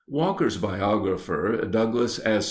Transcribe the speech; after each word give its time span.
Walker's 0.07 0.57
biographer, 0.57 1.63
Douglas 1.69 2.19
S. 2.25 2.39